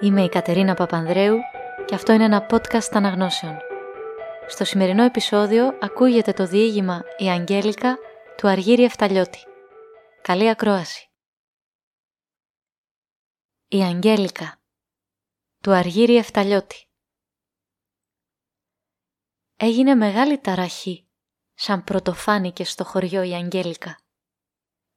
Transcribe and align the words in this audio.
Είμαι 0.00 0.22
η 0.24 0.28
Κατερίνα 0.28 0.74
Παπανδρέου 0.74 1.38
και 1.86 1.94
αυτό 1.94 2.12
είναι 2.12 2.24
ένα 2.24 2.46
podcast 2.50 2.90
αναγνώσεων. 2.90 3.56
Στο 4.46 4.64
σημερινό 4.64 5.02
επεισόδιο 5.02 5.78
ακούγεται 5.80 6.32
το 6.32 6.46
διήγημα 6.46 7.02
«Η 7.16 7.28
Αγγέλικα» 7.28 7.98
του 8.36 8.48
Αργύρι 8.48 8.84
Εφταλιώτη. 8.84 9.38
Καλή 10.22 10.48
ακρόαση. 10.48 11.10
«Η 13.68 13.82
Αγγέλικα» 13.82 14.60
του 15.62 15.72
Αργύρι 15.72 16.16
Εφταλιώτη. 16.16 16.86
Έγινε 19.56 19.94
μεγάλη 19.94 20.38
ταραχή 20.38 21.08
σαν 21.54 21.84
πρωτοφάνηκε 21.84 22.64
στο 22.64 22.84
χωριό 22.84 23.22
η 23.22 23.34
Αγγέλικα. 23.34 23.98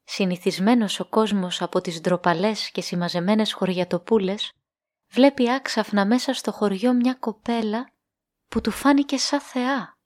Συνηθισμένος 0.04 1.00
ο 1.00 1.06
κόσμος 1.06 1.62
από 1.62 1.82
τις 1.82 2.02
ντροπαλές 2.02 2.72
και 2.72 2.82
συμμαζεμένες 2.82 3.54
χωριατοπούλες 3.54 4.54
βλέπει 5.12 5.52
άξαφνα 5.52 6.06
μέσα 6.06 6.34
στο 6.34 6.52
χωριό 6.52 6.94
μια 6.94 7.14
κοπέλα 7.14 7.94
που 8.48 8.62
του 8.62 8.72
φάνηκε 8.72 9.18
σαν 9.18 9.42
θεά. 9.42 9.98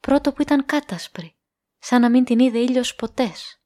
Πρώτο 0.00 0.32
που 0.32 0.42
ήταν 0.42 0.66
κάτασπρη, 0.66 1.36
σαν 1.78 2.00
να 2.00 2.10
μην 2.10 2.24
την 2.24 2.38
είδε 2.38 2.58
ήλιος 2.58 2.94
ποτές. 2.94 3.60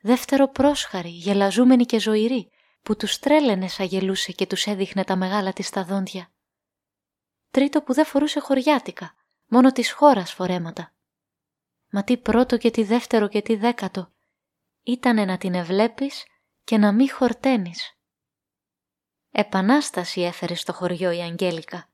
Δεύτερο 0.00 0.48
πρόσχαρη, 0.48 1.08
γελαζούμενη 1.08 1.84
και 1.84 1.98
ζωηρή, 1.98 2.50
που 2.82 2.96
τους 2.96 3.18
τρέλαινε 3.18 3.68
σαν 3.68 3.86
γελούσε 3.86 4.32
και 4.32 4.46
τους 4.46 4.66
έδειχνε 4.66 5.04
τα 5.04 5.16
μεγάλα 5.16 5.52
της 5.52 5.70
τα 5.70 5.84
δόντια. 5.84 6.32
Τρίτο 7.50 7.82
που 7.82 7.92
δεν 7.92 8.04
φορούσε 8.04 8.40
χωριάτικα, 8.40 9.14
μόνο 9.46 9.72
της 9.72 9.92
χώρας 9.92 10.32
φορέματα. 10.32 10.94
Μα 11.90 12.04
τι 12.04 12.16
πρώτο 12.16 12.56
και 12.56 12.70
τι 12.70 12.82
δεύτερο 12.84 13.28
και 13.28 13.42
τι 13.42 13.56
δέκατο, 13.56 14.12
ήτανε 14.82 15.24
να 15.24 15.38
την 15.38 15.54
εβλέπεις 15.54 16.24
και 16.64 16.78
να 16.78 16.92
μη 16.92 17.08
χορταίνεις. 17.08 17.98
Επανάσταση 19.36 20.20
έφερε 20.20 20.54
στο 20.54 20.72
χωριό 20.72 21.10
η 21.10 21.20
Αγγέλικα. 21.20 21.88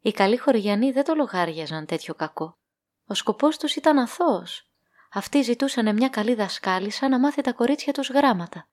Οι 0.00 0.12
καλοί 0.12 0.36
χωριανοί 0.36 0.92
δεν 0.92 1.04
το 1.04 1.14
λογάριαζαν 1.14 1.86
τέτοιο 1.86 2.14
κακό. 2.14 2.58
Ο 3.06 3.14
σκοπός 3.14 3.58
τους 3.58 3.76
ήταν 3.76 3.98
αθώος. 3.98 4.70
Αυτοί 5.12 5.42
ζητούσαν 5.42 5.94
μια 5.94 6.08
καλή 6.08 6.34
δασκάλισσα 6.34 7.08
να 7.08 7.18
μάθει 7.18 7.40
τα 7.40 7.52
κορίτσια 7.52 7.92
τους 7.92 8.08
γράμματα. 8.08 8.68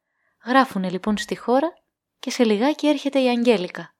Γράφουνε 0.46 0.90
λοιπόν 0.90 1.18
στη 1.18 1.36
χώρα 1.36 1.74
και 2.20 2.32
σε 2.32 2.44
λιγάκι 2.44 2.88
έρχεται 2.88 3.20
η 3.20 3.30
Αγγέλικα. 3.30 3.96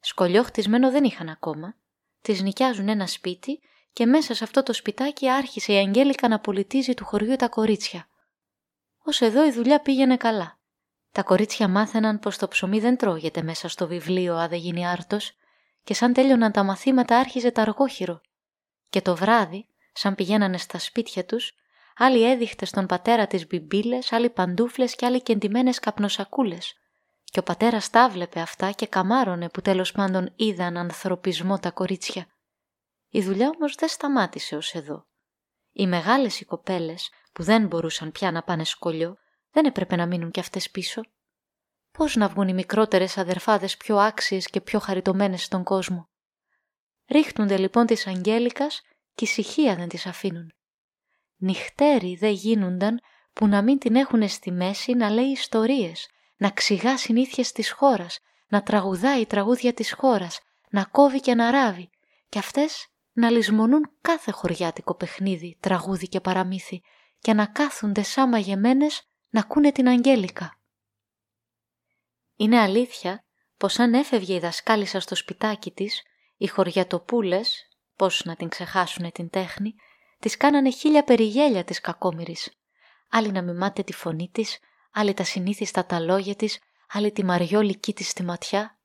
Σκολιό 0.00 0.42
χτισμένο 0.42 0.90
δεν 0.90 1.04
είχαν 1.04 1.28
ακόμα. 1.28 1.76
Τη 2.20 2.42
νοικιάζουν 2.42 2.88
ένα 2.88 3.06
σπίτι 3.06 3.60
και 3.92 4.06
μέσα 4.06 4.34
σε 4.34 4.44
αυτό 4.44 4.62
το 4.62 4.72
σπιτάκι 4.72 5.30
άρχισε 5.30 5.72
η 5.72 5.76
Αγγέλικα 5.76 6.28
να 6.28 6.40
πολιτίζει 6.40 6.94
του 6.94 7.04
χωριού 7.04 7.36
τα 7.36 7.48
κορίτσια. 7.48 8.08
Ω 8.98 9.24
εδώ 9.24 9.46
η 9.46 9.50
δουλειά 9.50 9.80
πήγαινε 9.80 10.16
καλά. 10.16 10.58
Τα 11.14 11.22
κορίτσια 11.22 11.68
μάθαιναν 11.68 12.18
πως 12.18 12.38
το 12.38 12.48
ψωμί 12.48 12.80
δεν 12.80 12.96
τρώγεται 12.96 13.42
μέσα 13.42 13.68
στο 13.68 13.86
βιβλίο 13.86 14.34
«Α 14.34 14.48
δεν 14.48 14.58
γίνει 14.58 14.86
άρτος» 14.86 15.32
και 15.84 15.94
σαν 15.94 16.12
τέλειωναν 16.12 16.52
τα 16.52 16.62
μαθήματα 16.62 17.18
άρχιζε 17.18 17.50
τα 17.50 17.62
αργόχειρο. 17.62 18.20
Και 18.90 19.00
το 19.00 19.16
βράδυ, 19.16 19.66
σαν 19.92 20.14
πηγαίνανε 20.14 20.58
στα 20.58 20.78
σπίτια 20.78 21.24
τους, 21.24 21.52
άλλοι 21.96 22.30
έδειχτες 22.30 22.68
στον 22.68 22.86
πατέρα 22.86 23.26
τις 23.26 23.46
μπιμπίλες, 23.46 24.12
άλλοι 24.12 24.30
παντούφλες 24.30 24.94
και 24.94 25.06
άλλοι 25.06 25.22
κεντυμένες 25.22 25.78
καπνοσακούλες. 25.78 26.74
Και 27.24 27.38
ο 27.38 27.42
πατέρας 27.42 27.90
τα 27.90 28.08
βλέπε 28.08 28.40
αυτά 28.40 28.70
και 28.70 28.86
καμάρωνε 28.86 29.48
που 29.48 29.60
τέλος 29.60 29.92
πάντων 29.92 30.32
είδαν 30.36 30.76
ανθρωπισμό 30.76 31.58
τα 31.58 31.70
κορίτσια. 31.70 32.26
Η 33.08 33.22
δουλειά 33.22 33.50
όμως 33.54 33.74
δεν 33.74 33.88
σταμάτησε 33.88 34.56
ως 34.56 34.74
εδώ. 34.74 35.06
Οι 35.72 35.86
μεγάλες 35.86 36.40
οι 36.40 36.44
κοπέλες, 36.44 37.10
που 37.32 37.42
δεν 37.42 37.66
μπορούσαν 37.66 38.12
πια 38.12 38.30
να 38.30 38.42
πάνε 38.42 38.64
σκολιό, 38.64 39.18
δεν 39.54 39.64
έπρεπε 39.64 39.96
να 39.96 40.06
μείνουν 40.06 40.30
κι 40.30 40.40
αυτές 40.40 40.70
πίσω. 40.70 41.00
Πώς 41.90 42.16
να 42.16 42.28
βγουν 42.28 42.48
οι 42.48 42.54
μικρότερες 42.54 43.18
αδερφάδες 43.18 43.76
πιο 43.76 43.96
άξιες 43.96 44.46
και 44.46 44.60
πιο 44.60 44.78
χαριτωμένες 44.78 45.42
στον 45.42 45.64
κόσμο; 45.64 46.08
Ρίχνονται 47.08 47.56
λοιπόν 47.56 47.86
της 47.86 48.06
Αγγέλικας 48.06 48.82
και 49.14 49.24
ησυχία 49.24 49.74
δεν 49.76 49.88
τις 49.88 50.06
αφήνουν. 50.06 50.52
Νυχτέρι 51.36 52.16
δεν 52.16 52.32
γίνονταν 52.32 53.00
που 53.32 53.46
να 53.46 53.62
μην 53.62 53.78
την 53.78 53.96
έχουν 53.96 54.28
στη 54.28 54.50
μέση 54.50 54.92
να 54.92 55.10
λέει 55.10 55.30
ιστορίες, 55.30 56.08
να 56.36 56.50
ξηγά 56.50 56.98
συνήθειες 56.98 57.52
της 57.52 57.70
χώρας, 57.70 58.18
να 58.48 58.62
τραγουδάει 58.62 59.26
τραγούδια 59.26 59.72
της 59.72 59.92
χώρας, 59.92 60.40
να 60.70 60.84
κόβει 60.84 61.20
και 61.20 61.34
να 61.34 61.50
ράβει 61.50 61.90
και 62.28 62.38
αυτές 62.38 62.86
να 63.12 63.30
λησμονούν 63.30 63.90
κάθε 64.00 64.30
χωριάτικο 64.30 64.94
παιχνίδι, 64.94 65.56
τραγούδι 65.60 66.08
και 66.08 66.20
παραμύθι 66.20 66.82
και 67.18 67.32
να 67.32 67.46
κάθονται 67.46 68.02
σαν 68.02 68.28
μαγεμένες 68.28 69.08
να 69.34 69.40
ακούνε 69.40 69.72
την 69.72 69.88
Αγγέλικα. 69.88 70.58
Είναι 72.36 72.60
αλήθεια 72.60 73.24
πως 73.56 73.78
αν 73.78 73.94
έφευγε 73.94 74.34
η 74.34 74.38
δασκάλισσα 74.38 75.00
στο 75.00 75.14
σπιτάκι 75.14 75.70
της, 75.70 76.02
οι 76.36 76.46
χωριατοπούλες, 76.46 77.68
πώς 77.96 78.24
να 78.24 78.36
την 78.36 78.48
ξεχάσουνε 78.48 79.10
την 79.10 79.30
τέχνη, 79.30 79.74
τις 80.18 80.36
κάνανε 80.36 80.70
χίλια 80.70 81.04
περιγέλια 81.04 81.64
της 81.64 81.80
κακόμυρης. 81.80 82.52
Άλλοι 83.10 83.32
να 83.32 83.42
μιμάται 83.42 83.82
τη 83.82 83.92
φωνή 83.92 84.30
της, 84.32 84.58
άλλοι 84.92 85.14
τα 85.14 85.24
συνήθιστα 85.24 85.86
τα 85.86 86.00
λόγια 86.00 86.34
της, 86.34 86.58
άλλοι 86.88 87.12
τη 87.12 87.24
μαριόλικη 87.24 87.92
της 87.92 88.08
στη 88.08 88.22
ματιά. 88.22 88.78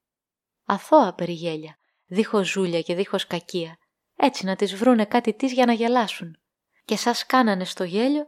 Αθώα 0.66 1.14
περιγέλια, 1.14 1.78
δίχως 2.06 2.48
ζούλια 2.48 2.82
και 2.82 2.96
δίχως 2.96 3.28
κακία, 3.28 3.78
έτσι 4.16 4.46
να 4.46 4.56
τις 4.56 4.76
βρούνε 4.76 5.06
κάτι 5.06 5.34
της 5.34 5.52
για 5.52 5.66
να 5.66 5.74
γελάσουν. 5.74 6.38
Και 6.86 6.96
σας 6.96 7.26
κάνανε 7.26 7.66
στο 7.66 7.84
γέλιο 7.84 8.28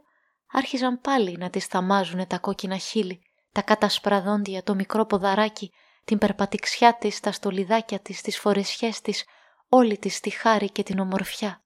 άρχιζαν 0.52 1.00
πάλι 1.00 1.36
να 1.36 1.50
τις 1.50 1.66
θαμάζουν 1.66 2.26
τα 2.26 2.38
κόκκινα 2.38 2.76
χείλη, 2.76 3.22
τα 3.52 3.62
κατασπραδόντια, 3.62 4.62
το 4.62 4.74
μικρό 4.74 5.06
ποδαράκι, 5.06 5.72
την 6.04 6.18
περπατηξιά 6.18 6.96
της, 6.96 7.20
τα 7.20 7.32
στολιδάκια 7.32 7.98
της, 7.98 8.20
τις 8.20 8.38
φορεσιές 8.38 9.00
της, 9.00 9.24
όλη 9.68 9.98
της 9.98 10.20
τη 10.20 10.30
χάρη 10.30 10.70
και 10.70 10.82
την 10.82 10.98
ομορφιά. 10.98 11.64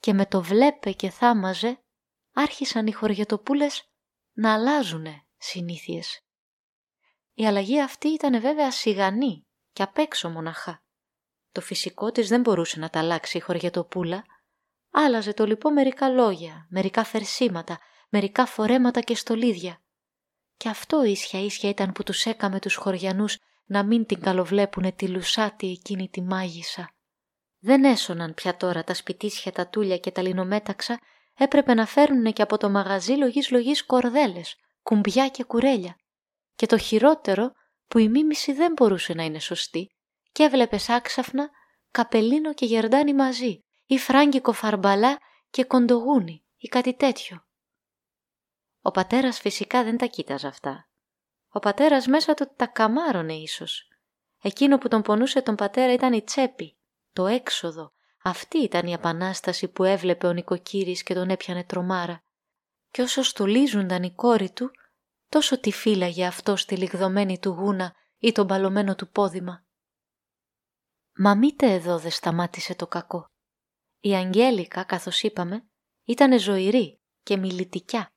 Και 0.00 0.12
με 0.12 0.26
το 0.26 0.42
βλέπε 0.42 0.92
και 0.92 1.10
θάμαζε, 1.10 1.82
άρχισαν 2.32 2.86
οι 2.86 2.92
χωριετοπούλες 2.92 3.90
να 4.32 4.52
αλλάζουνε 4.52 5.24
συνήθειες. 5.36 6.20
Η 7.34 7.46
αλλαγή 7.46 7.80
αυτή 7.80 8.08
ήταν 8.08 8.40
βέβαια 8.40 8.70
σιγανή 8.70 9.46
και 9.72 9.82
απ' 9.82 9.98
έξω 9.98 10.28
μοναχά. 10.28 10.82
Το 11.52 11.60
φυσικό 11.60 12.12
της 12.12 12.28
δεν 12.28 12.40
μπορούσε 12.40 12.78
να 12.78 12.90
τα 12.90 12.98
αλλάξει 12.98 13.36
η 13.36 13.40
χωριετοπούλα, 13.40 14.24
Άλλαζε 15.00 15.34
το 15.34 15.44
λοιπόν 15.46 15.72
μερικά 15.72 16.08
λόγια, 16.08 16.66
μερικά 16.70 17.04
θερσίματα, 17.04 17.78
μερικά 18.08 18.46
φορέματα 18.46 19.00
και 19.00 19.14
στολίδια. 19.14 19.82
Και 20.56 20.68
αυτό 20.68 21.04
ίσια 21.04 21.44
ίσια 21.44 21.68
ήταν 21.68 21.92
που 21.92 22.02
τους 22.02 22.24
έκαμε 22.24 22.58
τους 22.58 22.74
χωριανούς 22.74 23.38
να 23.66 23.84
μην 23.84 24.06
την 24.06 24.20
καλοβλέπουνε 24.20 24.92
τη 24.92 25.08
λουσάτη 25.08 25.70
εκείνη 25.70 26.08
τη 26.08 26.22
μάγισσα. 26.22 26.94
Δεν 27.58 27.84
έσωναν 27.84 28.34
πια 28.34 28.56
τώρα 28.56 28.84
τα 28.84 28.94
σπιτίσια, 28.94 29.52
τα 29.52 29.68
τούλια 29.68 29.98
και 29.98 30.10
τα 30.10 30.22
λινομέταξα, 30.22 31.00
έπρεπε 31.34 31.74
να 31.74 31.86
φέρνουνε 31.86 32.30
και 32.30 32.42
από 32.42 32.58
το 32.58 32.70
μαγαζί 32.70 33.12
λογής 33.12 33.50
λογής 33.50 33.86
κορδέλες, 33.86 34.56
κουμπιά 34.82 35.28
και 35.28 35.44
κουρέλια. 35.44 35.96
Και 36.54 36.66
το 36.66 36.78
χειρότερο 36.78 37.52
που 37.88 37.98
η 37.98 38.08
μίμηση 38.08 38.52
δεν 38.52 38.72
μπορούσε 38.72 39.14
να 39.14 39.22
είναι 39.22 39.40
σωστή 39.40 39.86
και 40.32 40.42
έβλεπες 40.42 40.88
άξαφνα 40.88 41.50
καπελίνο 41.90 42.54
και 42.54 42.66
γερντάνι 42.66 43.14
μαζί, 43.14 43.62
ή 43.88 43.98
φράγκικο 43.98 44.52
φαρμπαλά 44.52 45.18
και 45.50 45.64
κοντογούνι 45.64 46.44
ή 46.56 46.68
κάτι 46.68 46.94
τέτοιο. 46.94 47.46
Ο 48.80 48.90
πατέρας 48.90 49.38
φυσικά 49.38 49.84
δεν 49.84 49.96
τα 49.96 50.06
κοίταζε 50.06 50.46
αυτά. 50.46 50.88
Ο 51.48 51.58
πατέρας 51.58 52.06
μέσα 52.06 52.34
του 52.34 52.52
τα 52.56 52.66
καμάρωνε 52.66 53.34
ίσως. 53.34 53.88
Εκείνο 54.42 54.78
που 54.78 54.88
τον 54.88 55.02
πονούσε 55.02 55.42
τον 55.42 55.54
πατέρα 55.54 55.92
ήταν 55.92 56.12
η 56.12 56.22
τσέπη, 56.22 56.76
το 57.12 57.26
έξοδο. 57.26 57.92
Αυτή 58.22 58.58
ήταν 58.58 58.86
η 58.86 58.92
επανάσταση 58.92 59.68
που 59.68 59.84
έβλεπε 59.84 60.26
ο 60.26 60.32
νοικοκύρης 60.32 61.02
και 61.02 61.14
τον 61.14 61.30
έπιανε 61.30 61.64
τρομάρα. 61.64 62.22
Και 62.90 63.02
όσο 63.02 63.22
στολίζονταν 63.22 64.02
η 64.02 64.14
κόρη 64.14 64.50
του, 64.50 64.70
τόσο 65.28 65.60
τη 65.60 65.72
φύλαγε 65.72 66.26
αυτό 66.26 66.56
στη 66.56 66.76
λιγδωμένη 66.76 67.38
του 67.38 67.50
γούνα 67.50 67.94
ή 68.18 68.32
τον 68.32 68.46
παλωμένο 68.46 68.94
του 68.94 69.08
πόδημα. 69.08 69.66
Μα 71.16 71.34
μήτε 71.34 71.72
εδώ 71.72 71.98
δεν 71.98 72.10
σταμάτησε 72.10 72.74
το 72.74 72.86
κακό. 72.86 73.30
Η 74.00 74.14
Αγγέλικα, 74.14 74.84
καθώς 74.84 75.22
είπαμε, 75.22 75.68
ήταν 76.04 76.38
ζωηρή 76.38 77.00
και 77.22 77.36
μιλητικιά. 77.36 78.12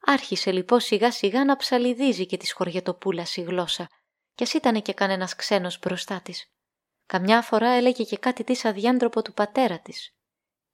Άρχισε 0.00 0.52
λοιπόν 0.52 0.80
σιγά 0.80 1.12
σιγά 1.12 1.44
να 1.44 1.56
ψαλιδίζει 1.56 2.26
και 2.26 2.36
της 2.36 2.52
χωριετοπούλα 2.52 3.26
η 3.34 3.40
γλώσσα, 3.40 3.88
κι 4.34 4.42
ας 4.42 4.52
ήταν 4.52 4.82
και 4.82 4.92
κανένας 4.92 5.34
ξένος 5.34 5.78
μπροστά 5.78 6.20
της. 6.20 6.52
Καμιά 7.06 7.42
φορά 7.42 7.68
έλεγε 7.68 8.04
και 8.04 8.16
κάτι 8.18 8.44
της 8.44 8.64
αδιάντροπο 8.64 9.22
του 9.22 9.32
πατέρα 9.32 9.80
της. 9.80 10.14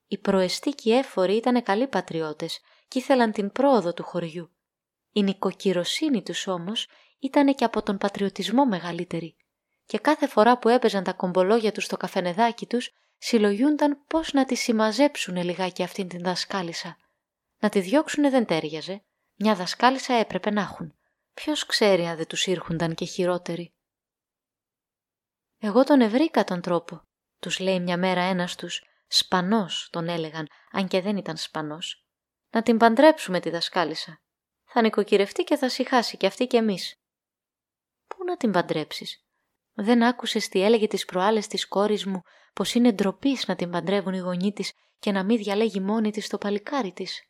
Οι 0.06 0.19
προεστίκοι 0.19 0.93
έφοροι 0.93 1.37
ήταν 1.37 1.62
καλοί 1.62 1.87
πατριώτες 1.87 2.61
και 2.88 2.99
ήθελαν 2.99 3.32
την 3.32 3.53
πρόοδο 3.53 3.93
του 3.93 4.03
χωριού. 4.03 4.50
Η 5.12 5.23
νοικοκυροσύνη 5.23 6.23
τους 6.23 6.47
όμως 6.47 6.88
ήταν 7.19 7.55
και 7.55 7.65
από 7.65 7.82
τον 7.82 7.99
πατριωτισμό 7.99 8.67
μεγαλύτερη 8.67 9.37
και 9.87 9.99
κάθε 9.99 10.26
φορά 10.26 10.59
που 10.59 10.69
έπαιζαν 10.69 11.05
τα 11.05 11.12
κομπολόγια 11.12 11.73
τους 11.73 11.85
στο 11.85 11.97
καφενεδάκι 11.97 12.67
τους 12.67 12.91
συλλογιούνταν 13.25 14.05
πώς 14.06 14.32
να 14.32 14.44
τη 14.44 14.55
συμμαζέψουνε 14.55 15.43
λιγάκι 15.43 15.82
αυτήν 15.82 16.09
την 16.09 16.23
δασκάλισσα. 16.23 16.97
Να 17.59 17.69
τη 17.69 17.81
διώξουνε 17.81 18.31
δεν 18.31 18.47
τέριαζε. 18.47 19.05
Μια 19.35 19.55
δασκάλισσα 19.55 20.15
έπρεπε 20.15 20.50
να 20.50 20.61
έχουν. 20.61 20.94
Ποιος 21.35 21.67
ξέρει 21.67 22.06
αν 22.06 22.17
δεν 22.17 22.26
τους 22.26 22.47
ήρχονταν 22.47 22.94
και 22.94 23.05
χειρότεροι. 23.05 23.75
«Εγώ 25.59 25.85
τον 25.85 26.00
ευρήκα 26.00 26.44
τον 26.44 26.61
τρόπο», 26.61 27.03
τους 27.38 27.59
λέει 27.59 27.81
μια 27.81 27.97
μέρα 27.97 28.21
ένας 28.21 28.56
τους, 28.56 28.85
σπανός 29.06 29.88
τον 29.91 30.09
έλεγαν, 30.09 30.49
αν 30.71 30.88
και 30.88 31.00
δεν 31.00 31.17
ήταν 31.17 31.37
σπανός. 31.37 32.05
«Να 32.50 32.62
την 32.62 32.76
παντρέψουμε 32.76 33.41
τη 33.41 33.50
δασκάλισσα. 33.50 34.21
Θα 34.65 34.82
νοικοκυρευτεί 34.82 35.44
και 35.44 35.56
θα 35.56 35.69
συχάσει 35.69 36.17
και 36.17 36.26
αυτή 36.26 36.47
και 36.47 36.56
εμείς». 36.56 36.94
«Πού 38.06 38.25
να 38.25 38.37
την 38.37 38.50
παντρέψεις», 38.50 39.24
δεν 39.75 40.03
άκουσες 40.03 40.49
τι 40.49 40.62
έλεγε 40.62 40.87
τις 40.87 41.05
προάλλες 41.05 41.47
της 41.47 41.69
κόρης 41.69 42.06
μου 42.06 42.23
πως 42.55 42.75
είναι 42.75 42.93
ντροπής 42.93 43.47
να 43.47 43.56
την 43.56 43.71
παντρεύουν 43.71 44.12
οι 44.12 44.19
γονεί 44.19 44.53
της 44.53 44.73
και 44.99 45.12
να 45.12 45.25
μην 45.25 45.37
διαλέγει 45.37 45.81
μόνη 45.81 46.11
της 46.11 46.29
το 46.29 46.38
παλικάρι 46.38 46.93
της. 46.93 47.23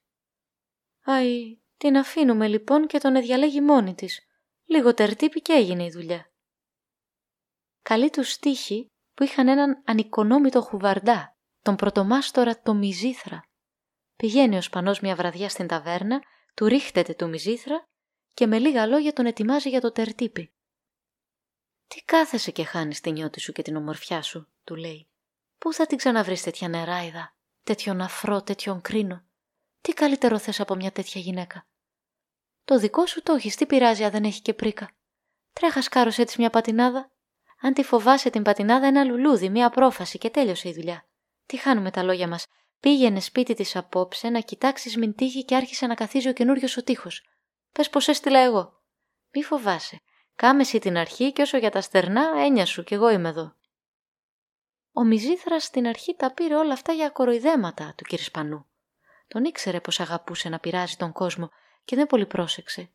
Αϊ, 1.04 1.60
την 1.76 1.96
αφήνουμε 1.96 2.48
λοιπόν 2.48 2.86
και 2.86 2.98
τον 2.98 3.22
διαλέγει 3.22 3.60
μόνη 3.60 3.94
της. 3.94 4.20
Λίγο 4.64 4.94
τερτύπη 4.94 5.40
και 5.40 5.52
έγινε 5.52 5.84
η 5.84 5.90
δουλειά. 5.90 6.32
Καλή 7.82 8.10
τους 8.10 8.32
στίχη 8.32 8.86
που 9.14 9.22
είχαν 9.22 9.48
έναν 9.48 9.82
ανικονόμητο 9.86 10.62
χουβαρντά, 10.62 11.36
τον 11.62 11.76
πρωτομάστορα 11.76 12.60
το 12.60 12.74
Μιζήθρα. 12.74 13.40
Πηγαίνει 14.16 14.56
ο 14.56 14.62
Σπανός 14.62 15.00
μια 15.00 15.14
βραδιά 15.14 15.48
στην 15.48 15.66
ταβέρνα, 15.66 16.22
του 16.54 16.66
ρίχτεται 16.66 17.14
το 17.14 17.28
Μιζήθρα 17.28 17.84
και 18.34 18.46
με 18.46 18.58
λίγα 18.58 18.86
λόγια 18.86 19.12
τον 19.12 19.26
ετοιμάζει 19.26 19.68
για 19.68 19.80
το 19.80 19.92
τερτύπη. 19.92 20.53
«Τι 21.94 22.02
κάθεσαι 22.02 22.50
και 22.50 22.64
χάνεις 22.64 23.00
την 23.00 23.12
νιώτη 23.12 23.40
σου 23.40 23.52
και 23.52 23.62
την 23.62 23.76
ομορφιά 23.76 24.22
σου», 24.22 24.48
του 24.64 24.74
λέει. 24.74 25.08
«Πού 25.58 25.72
θα 25.72 25.86
την 25.86 25.98
ξαναβρεις 25.98 26.42
τέτοια 26.42 26.68
νεράιδα, 26.68 27.34
τέτοιον 27.64 28.00
αφρό, 28.00 28.42
τέτοιον 28.42 28.80
κρίνο; 28.80 29.24
Τι 29.80 29.92
καλύτερο 29.92 30.38
θες 30.38 30.60
από 30.60 30.74
μια 30.74 30.92
τέτοια 30.92 31.20
γυναίκα; 31.20 31.66
Το 32.64 32.78
δικό 32.78 33.06
σου 33.06 33.22
το 33.22 33.32
έχεις, 33.32 33.56
τι 33.56 33.66
πειράζει 33.66 34.04
αν 34.04 34.10
δεν 34.10 34.24
έχει 34.24 34.40
και 34.40 34.54
πρίκα; 34.54 34.90
Τρέχας 35.52 35.84
σκάρωσε 35.84 36.22
έτσι 36.22 36.36
μια 36.38 36.50
πατινάδα; 36.50 37.10
Αν 37.60 37.74
τη 37.74 37.82
φοβάσαι 37.82 38.30
την 38.30 38.42
πατινάδα 38.42 38.86
ένα 38.86 39.04
λουλούδι, 39.04 39.48
μια 39.48 39.70
πρόφαση 39.70 40.18
και 40.18 40.30
τέλειωσε 40.30 40.68
η 40.68 40.72
δουλειά. 40.72 41.08
Τι 41.46 41.56
χάνουμε 41.56 41.90
τα 41.90 42.02
λόγια 42.02 42.28
μας. 42.28 42.46
Πήγαινε 42.80 43.20
σπίτι 43.20 43.54
της 43.54 43.76
απόψε 43.76 44.28
να 44.28 44.40
κοιτάξεις 44.40 44.96
μην 44.96 45.14
τύχει 45.14 45.44
και 45.44 45.56
άρχισε 45.56 45.86
να 45.86 45.94
καθίζει 45.94 46.28
ο 46.28 46.32
καινούριος 46.32 46.76
ο 46.76 46.82
τείχος. 46.82 47.28
Πες 47.72 47.90
πως 47.90 48.08
έστειλα 48.08 48.38
εγώ. 48.38 48.82
Μη 49.30 49.42
φοβάσαι. 49.42 50.02
Κάμε 50.34 50.60
εσύ 50.60 50.78
την 50.78 50.96
αρχή 50.96 51.32
και 51.32 51.42
όσο 51.42 51.56
για 51.58 51.70
τα 51.70 51.80
στερνά, 51.80 52.32
έννοια 52.36 52.66
σου 52.66 52.84
κι 52.84 52.94
εγώ 52.94 53.10
είμαι 53.10 53.28
εδώ. 53.28 53.56
Ο 54.92 55.04
Μιζήθρας 55.04 55.64
στην 55.64 55.86
αρχή 55.86 56.14
τα 56.14 56.32
πήρε 56.32 56.54
όλα 56.54 56.72
αυτά 56.72 56.92
για 56.92 57.10
κοροϊδέματα 57.10 57.94
του 57.96 58.22
Σπανού. 58.22 58.66
Τον 59.28 59.44
ήξερε 59.44 59.80
πως 59.80 60.00
αγαπούσε 60.00 60.48
να 60.48 60.58
πειράζει 60.58 60.96
τον 60.96 61.12
κόσμο 61.12 61.50
και 61.84 61.96
δεν 61.96 62.06
πολύ 62.06 62.26
πρόσεξε. 62.26 62.90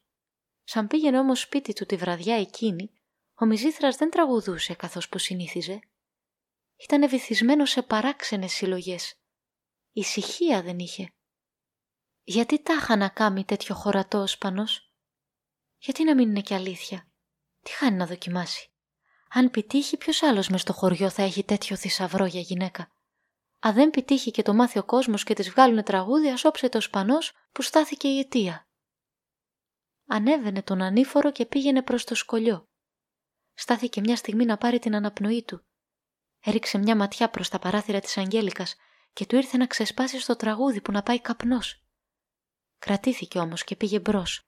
Σαν 0.64 0.88
πήγαινε 0.88 1.20
όμως 1.20 1.40
σπίτι 1.40 1.74
του 1.74 1.86
τη 1.86 1.96
βραδιά 1.96 2.36
εκείνη, 2.36 2.92
ο 3.34 3.46
Μιζήθρας 3.46 3.96
δεν 3.96 4.10
τραγουδούσε 4.10 4.74
καθώς 4.74 5.10
πως 5.10 5.24
συνήθιζε. 5.24 5.80
Ήταν 6.76 7.02
ευηθισμένο 7.02 7.66
σε 7.66 7.82
παράξενες 7.82 8.52
συλλογές. 8.52 9.16
Ησυχία 9.92 10.62
δεν 10.62 10.80
είχε. 10.80 11.14
Γιατί 12.24 12.62
τάχα 12.64 12.96
να 12.96 13.10
κάνει 13.10 13.46
τέτοιο 13.46 13.76
χωρατό 13.76 14.18
ο 14.18 14.28
Σπανός; 14.28 14.94
Γιατί 15.78 16.04
να 16.04 16.16
μην 16.16 16.30
είναι 16.30 16.42
και 16.42 16.56
αλήθεια; 16.56 17.09
Τι 17.62 17.72
χάνει 17.72 17.98
να 17.98 18.06
δοκιμάσει; 18.06 18.72
Αν 19.30 19.52
πετύχει, 19.52 19.98
ποιος 19.98 20.24
άλλος 20.24 20.50
μες 20.50 20.62
στο 20.62 20.74
χωριό 20.74 21.10
θα 21.10 21.24
έχει 21.24 21.44
τέτοιο 21.44 21.76
θησαυρό 21.76 22.26
για 22.26 22.40
γυναίκα; 22.40 22.92
Αν 23.60 23.74
δεν 23.74 23.90
πετύχει 23.90 24.32
και 24.32 24.42
το 24.42 24.54
μάθει 24.54 24.80
ο 24.80 24.84
κόσμος 24.84 25.24
και 25.24 25.34
της 25.34 25.50
βγάλουν 25.50 25.84
τραγούδια, 25.84 26.38
σώψε 26.38 26.70
το 26.70 26.82
σπανός 26.82 27.32
που 27.52 27.62
στάθηκε 27.62 28.08
η 28.08 28.20
αιτία. 28.20 28.68
Ανέβαινε 30.08 30.62
τον 30.62 30.82
ανήφορο 30.82 31.32
και 31.32 31.46
πήγαινε 31.46 31.82
προς 31.82 32.04
το 32.04 32.16
σκολιό. 32.16 32.70
Στάθηκε 33.54 34.00
μια 34.00 34.16
στιγμή 34.16 34.46
να 34.46 34.58
πάρει 34.58 34.80
την 34.80 34.96
αναπνοή 34.96 35.44
του. 35.44 35.64
Έριξε 36.40 36.78
μια 36.78 36.96
ματιά 36.96 37.30
προς 37.30 37.50
τα 37.50 37.60
παράθυρα 37.60 38.00
της 38.00 38.18
Αγγέλικας 38.18 38.76
και 39.14 39.26
του 39.26 39.36
ήρθε 39.36 39.58
να 39.58 39.68
ξεσπάσει 39.68 40.20
στο 40.20 40.36
τραγούδι 40.36 40.82
που 40.82 40.92
να 40.92 41.04
πάει 41.04 41.22
καπνός. 41.22 41.84
Κρατήθηκε 42.80 43.40
όμως 43.40 43.64
και 43.64 43.76
πήγε 43.76 44.00
μπρος. 44.00 44.42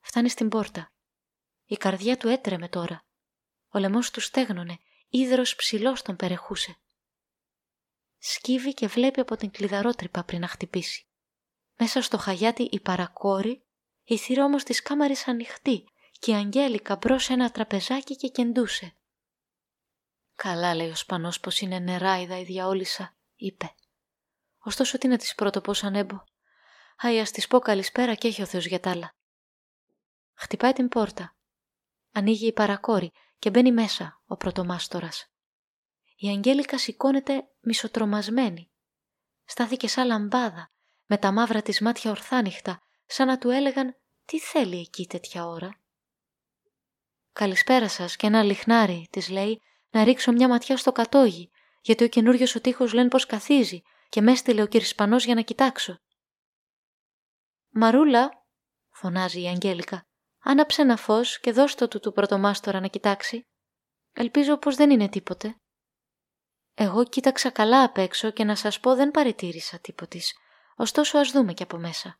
Φτάνει 0.00 0.28
στην 0.28 0.48
πόρτα. 0.48 0.92
Η 1.70 1.76
καρδιά 1.76 2.16
του 2.16 2.28
έτρεμε 2.28 2.68
τώρα. 2.68 3.04
Ο 3.68 3.78
λαιμός 3.78 4.10
του 4.10 4.20
στέγνωνε, 4.20 4.78
ίδρος 5.08 5.56
ψηλός 5.56 6.02
τον 6.02 6.16
περεχούσε. 6.16 6.76
Σκύβει 8.18 8.74
και 8.74 8.86
βλέπει 8.86 9.20
από 9.20 9.36
την 9.36 9.50
κλειδαρότρυπα 9.50 10.24
πριν 10.24 10.40
να 10.40 10.48
χτυπήσει. 10.48 11.06
Μέσα 11.76 12.02
στο 12.02 12.18
χαγιάτι 12.18 12.62
η 12.62 12.80
παρακόρη, 12.80 13.62
η 14.04 14.18
θύρα 14.18 14.44
όμως 14.44 14.64
της 14.64 14.82
κάμαρης 14.82 15.28
ανοιχτή 15.28 15.84
και 16.18 16.30
η 16.30 16.34
Αγγέλικα 16.34 16.96
μπρος 16.96 17.30
ένα 17.30 17.50
τραπεζάκι 17.50 18.16
και 18.16 18.28
κεντούσε. 18.28 18.94
«Καλά», 20.34 20.74
λέει 20.74 20.90
ο 20.90 20.94
Σπανός, 20.94 21.40
πως 21.40 21.60
είναι 21.60 21.78
νεράιδα 21.78 22.38
η 22.38 22.44
διαόλυσα, 22.44 23.16
είπε. 23.36 23.74
Ωστόσο 24.58 24.98
τι 24.98 25.08
να 25.08 25.16
της 25.16 25.34
πρώτο 25.34 25.60
πώς 25.60 25.84
ανέμπω. 25.84 26.22
Αϊ, 26.96 27.20
ας 27.20 27.30
της 27.30 27.46
πω 27.46 27.58
καλησπέρα 27.58 28.14
και 28.14 28.28
έχει 28.28 28.42
ο 28.42 28.46
Θεός 28.46 28.66
για 28.66 28.80
τ' 28.80 28.86
άλλα. 28.86 29.14
Χτυπάει 30.34 30.72
την 30.72 30.88
πόρτα. 30.88 31.37
Ανοίγει 32.18 32.46
η 32.46 32.52
παρακόρη 32.52 33.12
και 33.38 33.50
μπαίνει 33.50 33.72
μέσα 33.72 34.22
ο 34.26 34.36
πρωτομάστορας. 34.36 35.26
Η 36.16 36.28
Αγγέλικα 36.28 36.78
σηκώνεται 36.78 37.48
μισοτρομασμένη. 37.60 38.70
Στάθηκε 39.44 39.88
σαν 39.88 40.06
λαμπάδα, 40.06 40.70
με 41.06 41.18
τα 41.18 41.32
μαύρα 41.32 41.62
της 41.62 41.80
μάτια 41.80 42.10
ορθάνυχτα, 42.10 42.80
σαν 43.06 43.26
να 43.26 43.38
του 43.38 43.50
έλεγαν 43.50 43.96
«Τι 44.24 44.38
θέλει 44.38 44.78
εκεί 44.78 45.06
τέτοια 45.06 45.46
ώρα» 45.46 45.80
«Καλησπέρα 47.32 47.88
σας 47.88 48.16
και 48.16 48.26
ένα 48.26 48.42
λιχνάρι», 48.42 49.08
της 49.10 49.28
λέει, 49.28 49.62
«να 49.90 50.04
ρίξω 50.04 50.32
μια 50.32 50.48
ματιά 50.48 50.76
στο 50.76 50.92
κατόγι, 50.92 51.50
γιατί 51.80 52.04
ο 52.04 52.08
καινούριος 52.08 52.54
ο 52.54 52.60
τείχος 52.60 52.92
λένε 52.92 53.08
πως 53.08 53.26
καθίζει 53.26 53.82
και 54.08 54.20
με 54.20 54.32
έστειλε 54.32 54.62
ο 54.62 54.66
Κυρσπανός 54.66 55.24
για 55.24 55.34
να 55.34 55.42
κοιτάξω». 55.42 55.98
«Μαρούλα», 57.68 58.46
φωνάζει 58.90 59.42
η 59.42 59.46
Αγγέλικα, 59.46 60.06
Άναψε 60.40 60.82
ένα 60.82 60.96
φως 60.96 61.40
και 61.40 61.52
δώστο 61.52 61.88
του 61.88 62.00
του 62.00 62.12
πρωτομάστορα 62.12 62.80
να 62.80 62.86
κοιτάξει. 62.86 63.42
Ελπίζω 64.12 64.56
πως 64.56 64.76
δεν 64.76 64.90
είναι 64.90 65.08
τίποτε. 65.08 65.56
Εγώ 66.74 67.04
κοίταξα 67.04 67.50
καλά 67.50 67.82
απ' 67.82 67.98
έξω 67.98 68.30
και 68.30 68.44
να 68.44 68.54
σας 68.54 68.80
πω 68.80 68.94
δεν 68.94 69.10
παρετήρησα 69.10 69.78
τίποτης, 69.78 70.36
ωστόσο 70.76 71.18
ας 71.18 71.30
δούμε 71.30 71.52
και 71.52 71.62
από 71.62 71.78
μέσα. 71.78 72.18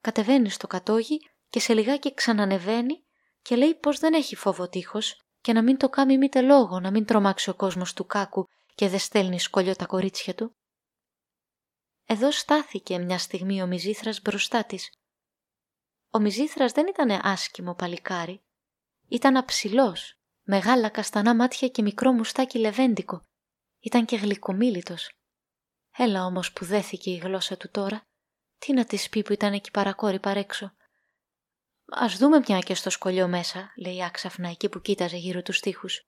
Κατεβαίνει 0.00 0.50
στο 0.50 0.66
κατόγι 0.66 1.18
και 1.48 1.60
σε 1.60 1.74
λιγάκι 1.74 2.14
ξανανεβαίνει 2.14 3.04
και 3.42 3.56
λέει 3.56 3.74
πως 3.74 3.98
δεν 3.98 4.14
έχει 4.14 4.36
φόβο 4.36 4.68
τείχος 4.68 5.20
και 5.40 5.52
να 5.52 5.62
μην 5.62 5.76
το 5.76 5.88
κάνει 5.88 6.18
μήτε 6.18 6.40
λόγο, 6.40 6.80
να 6.80 6.90
μην 6.90 7.04
τρομάξει 7.04 7.50
ο 7.50 7.54
κόσμος 7.54 7.92
του 7.92 8.06
κάκου 8.06 8.46
και 8.74 8.88
δεν 8.88 8.98
στέλνει 8.98 9.40
σκολιό 9.40 9.76
τα 9.76 9.86
κορίτσια 9.86 10.34
του. 10.34 10.56
Εδώ 12.06 12.30
στάθηκε 12.30 12.98
μια 12.98 13.18
στιγμή 13.18 13.62
ο 13.62 13.66
Μιζήθρας 13.66 14.22
μπροστά 14.22 14.64
της 14.64 14.90
ο 16.14 16.18
Μιζήθρας 16.20 16.72
δεν 16.72 16.86
ήταν 16.86 17.20
άσκημο 17.22 17.74
παλικάρι. 17.74 18.42
Ήταν 19.08 19.36
αψηλός, 19.36 20.18
μεγάλα 20.42 20.88
καστανά 20.88 21.34
μάτια 21.34 21.68
και 21.68 21.82
μικρό 21.82 22.12
μουστάκι 22.12 22.58
λεβέντικο. 22.58 23.22
Ήταν 23.80 24.04
και 24.04 24.16
γλυκομίλητος. 24.16 25.12
Έλα 25.96 26.24
όμως 26.24 26.52
που 26.52 26.64
δέθηκε 26.64 27.10
η 27.10 27.16
γλώσσα 27.16 27.56
του 27.56 27.70
τώρα. 27.70 28.06
Τι 28.58 28.72
να 28.72 28.84
της 28.84 29.08
πει 29.08 29.22
που 29.22 29.32
ήταν 29.32 29.52
εκεί 29.52 29.70
παρακόρη 29.70 30.20
παρέξω. 30.20 30.72
Ας 31.86 32.16
δούμε 32.16 32.42
μια 32.48 32.58
και 32.58 32.74
στο 32.74 32.90
σκολιό 32.90 33.28
μέσα, 33.28 33.72
λέει 33.76 34.04
άξαφνα 34.04 34.48
εκεί 34.48 34.68
που 34.68 34.80
κοίταζε 34.80 35.16
γύρω 35.16 35.42
τους 35.42 35.60
τοίχους. 35.60 36.02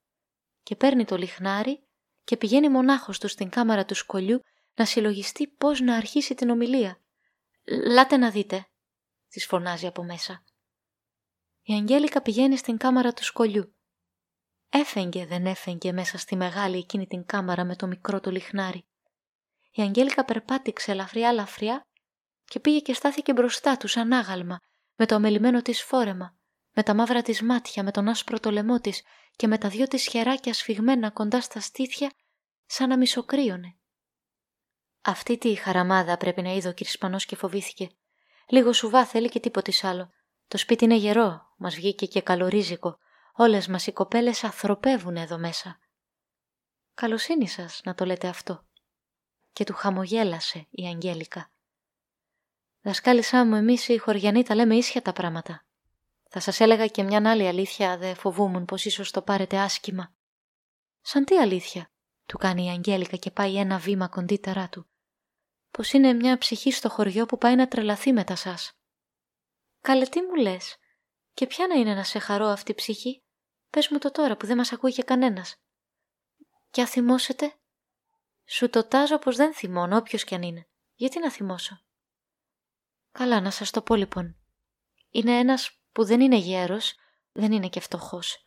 Και 0.63 0.75
παίρνει 0.75 1.05
το 1.05 1.17
λιχνάρι 1.17 1.87
και 2.23 2.37
πηγαίνει 2.37 2.69
μονάχος 2.69 3.19
του 3.19 3.27
στην 3.27 3.49
κάμαρα 3.49 3.85
του 3.85 3.95
σκολιού 3.95 4.39
να 4.75 4.85
συλλογιστεί 4.85 5.47
πώς 5.47 5.79
να 5.79 5.95
αρχίσει 5.95 6.35
την 6.35 6.49
ομιλία. 6.49 6.99
«Λάτε 7.91 8.17
να 8.17 8.29
δείτε», 8.29 8.67
της 9.35 9.45
φωνάζει 9.45 9.87
από 9.87 10.03
μέσα. 10.03 10.43
Η 11.61 11.73
Αγγέλικα 11.73 12.21
πηγαίνει 12.21 12.57
στην 12.57 12.77
κάμαρα 12.77 13.13
του 13.13 13.23
σκολιού. 13.23 13.75
Έφεγγε 14.69 15.25
δεν 15.25 15.45
έφεγγε 15.45 15.91
μέσα 15.91 16.17
στη 16.17 16.35
μεγάλη 16.35 16.77
εκείνη 16.77 17.07
την 17.07 17.25
κάμαρα 17.25 17.63
με 17.63 17.75
το 17.75 17.87
μικρό 17.87 18.19
του 18.19 18.31
λιχνάρι. 18.31 18.85
Η 19.71 19.81
Αγγέλικα 19.81 20.25
περπάτηξε 20.25 20.91
ελαφριά 20.91 21.29
ελαφριά 21.29 21.87
και 22.45 22.59
πήγε 22.59 22.79
και 22.79 22.93
στάθηκε 22.93 23.33
μπροστά 23.33 23.77
του 23.77 23.87
σαν 23.87 24.13
άγαλμα, 24.13 24.59
με 24.95 25.05
το 25.05 25.15
αμελημένο 25.15 25.61
της 25.61 25.83
φόρεμα, 25.83 26.37
με 26.71 26.83
τα 26.83 26.93
μαύρα 26.93 27.21
της 27.21 27.41
μάτια, 27.41 27.83
με 27.83 27.91
τον 27.91 28.07
άσπρο 28.07 28.39
το 28.39 28.51
λαιμό 28.51 28.79
της 28.79 29.03
και 29.35 29.47
με 29.47 29.57
τα 29.57 29.69
δυο 29.69 29.87
της 29.87 30.07
χεράκια 30.07 30.53
σφιγμένα 30.53 31.11
κοντά 31.11 31.41
στα 31.41 31.59
στήθια, 31.59 32.11
σαν 32.65 32.89
να 32.89 32.97
μισοκρύωνε. 32.97 33.77
Αυτή 35.01 35.37
τη 35.37 35.55
χαραμάδα 35.55 36.17
πρέπει 36.17 36.41
να 36.41 36.53
είδε 36.53 36.69
ο 36.69 36.73
Κυρσπανός 36.73 37.25
και 37.25 37.35
φοβήθηκε. 37.35 37.89
Λίγο 38.47 38.73
σουβά 38.73 39.05
θέλει 39.05 39.29
και 39.29 39.39
τίποτε 39.39 39.71
άλλο. 39.81 40.09
Το 40.47 40.57
σπίτι 40.57 40.83
είναι 40.83 40.95
γερό, 40.95 41.53
μας 41.57 41.75
βγήκε 41.75 42.05
και 42.05 42.21
καλορίζικο. 42.21 42.97
Όλες 43.33 43.67
μας 43.67 43.87
οι 43.87 43.91
κοπέλες 43.91 44.43
ανθρωπεύουν 44.43 45.15
εδώ 45.15 45.37
μέσα. 45.37 45.79
Καλοσύνη 46.93 47.47
σας 47.47 47.81
να 47.83 47.95
το 47.95 48.05
λέτε 48.05 48.27
αυτό. 48.27 48.65
Και 49.51 49.63
του 49.63 49.73
χαμογέλασε 49.73 50.67
η 50.71 50.85
Αγγέλικα. 50.85 51.51
Δασκάλισά 52.81 53.45
μου, 53.45 53.55
εμείς 53.55 53.87
οι 53.87 53.97
χωριανοί 53.97 54.43
τα 54.43 54.55
λέμε 54.55 54.75
ίσια 54.75 55.01
τα 55.01 55.13
πράγματα. 55.13 55.65
Θα 56.29 56.39
σας 56.39 56.59
έλεγα 56.59 56.87
και 56.87 57.03
μια 57.03 57.29
άλλη 57.29 57.47
αλήθεια, 57.47 57.97
δε 57.97 58.13
φοβούμουν 58.13 58.65
πως 58.65 58.85
ίσως 58.85 59.11
το 59.11 59.21
πάρετε 59.21 59.57
άσχημα. 59.57 60.13
Σαν 61.01 61.25
τι 61.25 61.37
αλήθεια, 61.37 61.91
του 62.25 62.37
κάνει 62.37 62.65
η 62.65 62.69
Αγγέλικα 62.69 63.17
και 63.17 63.31
πάει 63.31 63.57
ένα 63.57 63.77
βήμα 63.77 64.07
κοντύτερά 64.07 64.69
του. 64.69 64.87
Πως 65.75 65.91
είναι 65.91 66.13
μια 66.13 66.37
ψυχή 66.37 66.71
στο 66.71 66.89
χωριό 66.89 67.25
που 67.25 67.37
πάει 67.37 67.55
να 67.55 67.67
τρελαθεί 67.67 68.13
μετά 68.13 68.35
σας. 68.35 68.71
Καλέ 69.81 70.05
τι 70.05 70.21
μου 70.21 70.35
λες, 70.35 70.77
και 71.33 71.47
ποια 71.47 71.67
να 71.67 71.75
είναι 71.75 71.93
να 71.93 72.03
σε 72.03 72.19
χαρώ 72.19 72.45
αυτή 72.45 72.71
η 72.71 72.75
ψυχή, 72.75 73.23
πες 73.69 73.89
μου 73.89 73.97
το 73.97 74.11
τώρα 74.11 74.37
που 74.37 74.45
δεν 74.45 74.57
μας 74.57 74.71
ακούει 74.71 74.93
και 74.93 75.03
κανένας. 75.03 75.55
Και 76.69 76.81
αν 76.81 76.87
θυμώσετε, 76.87 77.55
σου 78.45 78.69
το 78.69 78.87
τάζω 78.87 79.19
πως 79.19 79.35
δεν 79.35 79.53
θυμώνω 79.53 79.97
όποιος 79.97 80.23
κι 80.23 80.35
αν 80.35 80.41
είναι. 80.41 80.67
Γιατί 80.93 81.19
να 81.19 81.31
θυμώσω; 81.31 81.81
Καλά, 83.11 83.41
να 83.41 83.51
σας 83.51 83.71
το 83.71 83.81
πω 83.81 83.95
λοιπόν. 83.95 84.37
Είναι 85.09 85.39
ένας 85.39 85.79
που 85.91 86.05
δεν 86.05 86.21
είναι 86.21 86.37
γέρος, 86.37 86.95
δεν 87.31 87.51
είναι 87.51 87.69
και 87.69 87.79
φτωχός. 87.79 88.37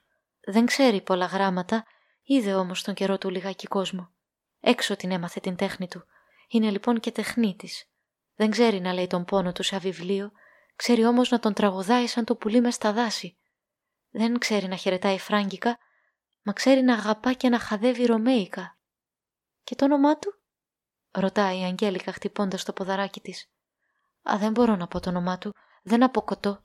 Δεν 0.40 0.66
ξέρει 0.66 1.00
πολλά 1.00 1.26
γράμματα, 1.26 1.86
είδε 2.22 2.54
όμως 2.54 2.82
τον 2.82 2.94
καιρό 2.94 3.18
του 3.18 3.30
λιγάκι 3.30 3.66
κόσμο. 3.66 4.12
Έξω 4.60 4.96
την 4.96 5.10
έμαθε 5.10 5.40
την 5.40 5.56
τέχνη 5.56 5.88
του. 5.88 6.04
Είναι 6.48 6.70
λοιπόν 6.70 7.00
και 7.00 7.10
τεχνίτης. 7.10 7.90
Δεν 8.34 8.50
ξέρει 8.50 8.80
να 8.80 8.92
λέει 8.92 9.06
τον 9.06 9.24
πόνο 9.24 9.52
του 9.52 9.62
σαν 9.62 9.80
βιβλίο, 9.80 10.32
ξέρει 10.76 11.04
όμως 11.04 11.30
να 11.30 11.38
τον 11.38 11.54
τραγουδάει 11.54 12.06
σαν 12.06 12.24
το 12.24 12.36
πουλί 12.36 12.60
μες 12.60 12.74
στα 12.74 12.92
δάση. 12.92 13.38
Δεν 14.10 14.38
ξέρει 14.38 14.66
να 14.66 14.76
χαιρετάει 14.76 15.18
φράγκικα, 15.18 15.78
μα 16.42 16.52
ξέρει 16.52 16.82
να 16.82 16.94
αγαπά 16.94 17.32
και 17.32 17.48
να 17.48 17.58
χαδεύει 17.58 18.04
ρωμαίικα. 18.04 18.78
Και 19.62 19.74
το 19.74 19.84
όνομά 19.84 20.18
του; 20.18 20.40
ρωτάει 21.10 21.60
η 21.60 21.64
Αγγέλικα 21.64 22.12
χτυπώντας 22.12 22.64
το 22.64 22.72
ποδαράκι 22.72 23.20
της. 23.20 23.50
«Α, 24.22 24.36
δεν 24.38 24.52
μπορώ 24.52 24.76
να 24.76 24.88
πω 24.88 25.00
το 25.00 25.08
όνομά 25.08 25.38
του, 25.38 25.54
δεν 25.82 26.02
αποκοτώ». 26.02 26.64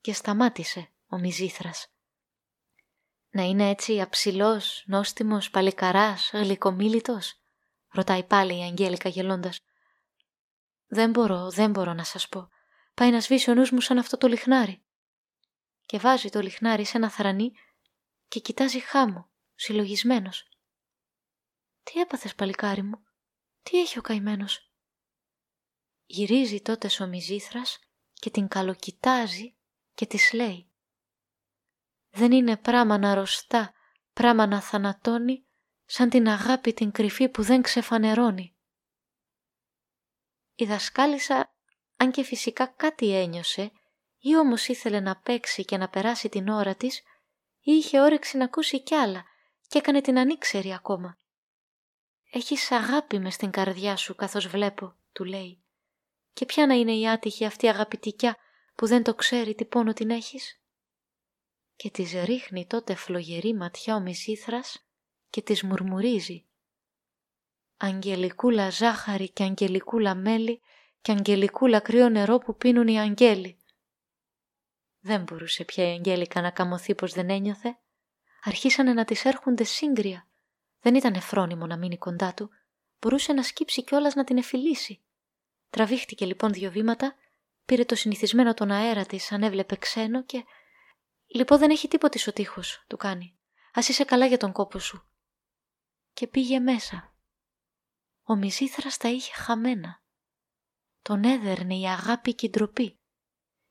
Και 0.00 0.12
σταμάτησε 0.12 0.92
ο 1.06 1.18
Μιζήθρας. 1.18 1.86
«Να 3.30 3.42
είναι 3.42 3.68
έτσι 3.68 4.00
αψηλός, 4.00 4.84
νόστιμος, 4.86 5.50
παλικαράς, 5.50 6.30
γλυκομίλητος» 6.32 7.41
ρωτάει 7.92 8.24
πάλι 8.24 8.58
η 8.58 8.62
Αγγέλικα 8.62 9.08
γελώντας. 9.08 9.60
«Δεν 10.86 11.10
μπορώ, 11.10 11.50
δεν 11.50 11.70
μπορώ 11.70 11.92
να 11.92 12.04
σας 12.04 12.28
πω. 12.28 12.48
Πάει 12.94 13.10
να 13.10 13.20
σβήσει 13.20 13.50
ο 13.50 13.54
νους 13.54 13.70
μου 13.70 13.80
σαν 13.80 13.98
αυτό 13.98 14.16
το 14.16 14.26
λιχνάρι». 14.26 14.84
Και 15.86 15.98
βάζει 15.98 16.28
το 16.28 16.40
λιχνάρι 16.40 16.84
σε 16.84 16.96
ένα 16.96 17.10
θρανί 17.10 17.52
και 18.28 18.40
κοιτάζει 18.40 18.80
χάμω, 18.80 19.30
συλλογισμένος. 19.54 20.48
«Τι 21.82 22.00
έπαθες 22.00 22.34
παλικάρι 22.34 22.82
μου, 22.82 23.02
τι 23.62 23.80
έχει 23.80 23.98
ο 23.98 24.02
καημένος» 24.02 24.72
Γυρίζει 26.06 26.60
τότε 26.60 26.88
ο 27.00 27.06
Μιζήθρας 27.06 27.78
και 28.12 28.30
την 28.30 28.48
καλοκοιτάζει 28.48 29.56
και 29.94 30.06
της 30.06 30.32
λέει 30.32 30.70
«Δεν 32.10 32.32
είναι 32.32 32.56
πράμα 32.56 32.98
να 32.98 33.14
ρωστά, 33.14 33.74
πράμα 34.12 34.46
να 34.46 34.60
θανατώνει, 34.60 35.46
σαν 35.94 36.08
την 36.08 36.28
αγάπη 36.28 36.72
την 36.72 36.90
κρυφή 36.90 37.28
που 37.28 37.42
δεν 37.42 37.62
ξεφανερώνει». 37.62 38.56
Η 40.54 40.64
δασκάλισσα, 40.64 41.54
αν 41.96 42.10
και 42.10 42.24
φυσικά 42.24 42.66
κάτι 42.66 43.14
ένιωσε, 43.14 43.72
ή 44.18 44.36
όμως 44.36 44.68
ήθελε 44.68 45.00
να 45.00 45.16
παίξει 45.16 45.64
και 45.64 45.76
να 45.76 45.88
περάσει 45.88 46.28
την 46.28 46.48
ώρα 46.48 46.74
της, 46.74 46.98
ή 47.60 47.72
είχε 47.72 48.00
όρεξη 48.00 48.36
να 48.36 48.44
ακούσει 48.44 48.82
κι 48.82 48.94
άλλα 48.94 49.24
και 49.68 49.78
έκανε 49.78 50.00
την 50.00 50.18
ανήξερη 50.18 50.74
ακόμα. 50.74 51.18
«Έχεις 52.30 52.70
αγάπη 52.70 53.18
μες 53.18 53.34
στην 53.34 53.50
καρδιά 53.50 53.96
σου 53.96 54.14
καθώς 54.14 54.46
βλέπω», 54.46 54.96
του 55.12 55.24
λέει. 55.24 55.62
Και 56.32 56.46
ποια 56.46 56.66
να 56.66 56.74
είναι 56.74 56.96
η 56.96 57.08
άτυχη 57.08 57.44
αυτή 57.44 57.68
αγαπητικιά 57.68 58.36
που 58.74 58.86
δεν 58.86 59.02
το 59.02 59.14
ξέρει 59.14 59.54
τι 59.54 59.64
πόνο 59.64 59.92
την 59.92 60.10
έχεις; 60.10 60.60
Και 61.76 61.90
της 61.90 62.12
ρίχνει 62.12 62.66
τότε 62.66 62.94
φλογερή 62.94 63.54
ματιά 63.54 63.94
ο 63.94 64.00
Μισήθρας 64.00 64.86
και 65.32 65.42
της 65.42 65.62
μουρμουρίζει. 65.62 66.44
Αγγελικούλα 67.76 68.70
ζάχαρη 68.70 69.30
και 69.30 69.42
αγγελικούλα 69.42 70.14
μέλι 70.14 70.60
και 71.00 71.12
αγγελικούλα 71.12 71.80
κρύο 71.80 72.08
νερό 72.08 72.38
που 72.38 72.56
πίνουν 72.56 72.88
οι 72.88 73.00
αγγέλοι. 73.00 73.56
Δεν 75.00 75.22
μπορούσε 75.22 75.64
πια 75.64 75.88
η 75.88 75.92
Αγγέλικα 75.92 76.40
να 76.40 76.50
καμωθεί 76.50 76.94
πως 76.94 77.12
δεν 77.12 77.30
ένιωθε. 77.30 77.78
Αρχίσανε 78.42 78.92
να 78.92 79.04
της 79.04 79.24
έρχονται 79.24 79.64
σύγκρια. 79.64 80.28
Δεν 80.80 80.94
ήταν 80.94 81.14
εφρόνιμο 81.14 81.66
να 81.66 81.76
μείνει 81.76 81.98
κοντά 81.98 82.34
του. 82.34 82.50
Μπορούσε 83.00 83.32
να 83.32 83.42
σκύψει 83.42 83.84
κιόλας 83.84 84.14
να 84.14 84.24
την 84.24 84.36
εφιλήσει. 84.38 85.02
Τραβήχτηκε 85.70 86.24
λοιπόν 86.24 86.52
δύο 86.52 86.70
βήματα, 86.70 87.14
πήρε 87.64 87.84
το 87.84 87.94
συνηθισμένο 87.94 88.54
τον 88.54 88.70
αέρα 88.70 89.06
της, 89.06 89.32
αν 89.32 89.42
έβλεπε 89.42 89.76
ξένο 89.76 90.22
και... 90.22 90.44
«Λοιπόν 91.26 91.58
δεν 91.58 91.70
έχει 91.70 91.88
τίποτη 91.88 92.28
ο 92.28 92.32
τείχος», 92.32 92.84
του 92.86 92.96
κάνει. 92.96 93.36
«Ας 93.72 93.88
είσαι 93.88 94.04
καλά 94.04 94.26
για 94.26 94.36
τον 94.36 94.52
κόπο 94.52 94.78
σου». 94.78 95.11
Και 96.12 96.26
πήγε 96.26 96.58
μέσα. 96.58 97.14
Ο 98.22 98.36
Μιζήθρας 98.36 98.96
τα 98.96 99.08
είχε 99.08 99.32
χαμένα. 99.34 100.02
Τον 101.02 101.24
έδερνε 101.24 101.74
η 101.74 101.86
αγάπη 101.86 102.34
και 102.34 102.46
η 102.46 102.50
ντροπή. 102.50 103.00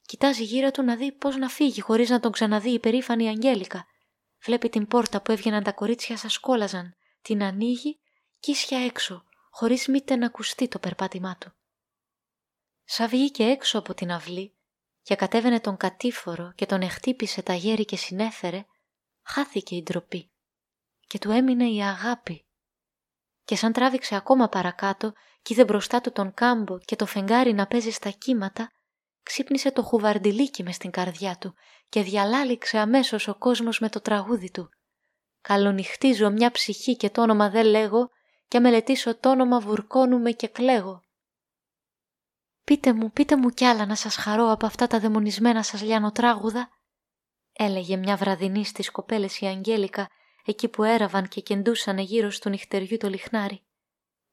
Κοιτάζει 0.02 0.44
γύρω 0.44 0.72
του 0.72 0.84
να 0.84 0.96
δει 0.96 1.12
πώς 1.12 1.36
να 1.36 1.50
φύγει 1.50 1.82
χωρίς 1.82 2.10
να 2.10 2.20
τον 2.20 2.32
ξαναδεί 2.32 2.70
η 2.70 2.80
περήφανη 2.80 3.28
Αγγέλικα. 3.28 3.86
Βλέπει 4.44 4.70
την 4.70 4.88
πόρτα 4.88 5.22
που 5.22 5.32
έβγαιναν 5.32 5.64
τα 5.64 5.72
κορίτσια 5.72 6.18
σας 6.18 6.38
κόλαζαν. 6.38 6.96
Την 7.22 7.44
ανοίγει 7.44 8.00
και 8.40 8.52
ίσια 8.52 8.86
έξω, 8.86 9.24
χωρίς 9.52 9.88
μήτε 9.88 10.16
να 10.16 10.26
ακουστεί 10.26 10.68
το 10.68 10.80
περπάτημά 10.80 11.38
του. 11.38 11.54
Σα 12.84 13.08
βγήκε 13.08 13.44
έξω 13.44 13.80
από 13.80 13.94
την 13.94 14.12
αυλή 14.12 14.56
και 15.02 15.16
κατέβαινε 15.16 15.60
τον 15.60 15.78
κατήφορο 15.78 16.52
και 16.56 16.66
τον 16.66 16.82
εχτύπησε 16.82 17.42
τα 17.42 17.54
γέρι 17.54 17.86
και 17.86 17.98
συνέφερε, 17.98 18.66
χάθηκε 19.22 19.76
η 19.76 19.84
ντροπή 19.84 20.32
και 21.12 21.20
του 21.20 21.32
έμεινε 21.32 21.70
η 21.70 21.82
αγάπη. 21.84 22.46
Και 23.44 23.56
σαν 23.56 23.74
τράβηξε 23.74 24.16
ακόμα 24.16 24.50
παρακάτω 24.50 25.14
κι 25.42 25.54
είδε 25.54 25.66
μπροστά 25.66 26.02
του 26.02 26.12
τον 26.12 26.34
κάμπο 26.34 26.80
και 26.80 26.96
το 26.96 27.06
φεγγάρι 27.06 27.54
να 27.54 27.68
παίζει 27.68 27.90
στα 27.90 28.10
κύματα, 28.10 28.72
ξύπνησε 29.24 29.72
το 29.72 29.84
χουβαρντιλίκι 29.84 30.64
μες 30.64 30.76
στην 30.76 30.92
καρδιά 30.92 31.38
του 31.38 31.54
και 31.90 32.02
διαλάληξε 32.02 32.78
αμέσως 32.78 33.28
ο 33.28 33.36
κόσμος 33.36 33.80
με 33.80 33.90
το 33.90 34.02
τραγούδι 34.02 34.52
του. 34.52 34.70
Καλονυχτίζω 35.42 36.30
μια 36.30 36.52
ψυχή 36.52 36.96
και 36.96 37.10
το 37.10 37.22
όνομα 37.22 37.50
δεν 37.50 37.66
λέγω 37.66 38.10
και 38.48 38.60
μελετήσω 38.60 39.18
το 39.18 39.30
όνομα 39.30 39.60
βουρκώνουμε 39.60 40.32
και 40.32 40.48
κλαίγω. 40.48 41.02
«Πείτε 42.64 42.94
μου, 42.94 43.12
πείτε 43.12 43.38
μου 43.38 43.50
κι 43.50 43.66
άλλα 43.66 43.86
να 43.86 43.96
σας 43.96 44.16
χαρώ 44.16 44.52
από 44.52 44.66
αυτά 44.66 44.88
τα 44.88 45.00
δαιμονισμένα 45.00 45.64
σας 45.64 45.82
λιανοτράγουδα», 45.82 46.70
έλεγε 47.52 47.96
μια 47.96 48.16
βραδινή 48.16 48.66
στις 48.66 48.92
κοπέλες 48.92 49.40
η 49.40 49.46
Αγγέλικα, 49.46 50.10
εκεί 50.46 50.68
που 50.68 50.84
έραβαν 50.84 51.28
και 51.28 51.42
κεντούσαν 51.42 51.98
γύρω 51.98 52.30
του 52.42 52.50
νυχτεριού 52.50 52.98
το 52.98 53.10
λιχνάρι. 53.10 53.64